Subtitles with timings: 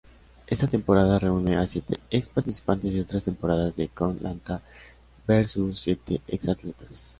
[0.47, 4.63] Esta temporada reúne a siete ex-participantes de otras temporadas de Koh-Lanta,
[5.27, 7.09] versus siete ex-atletas.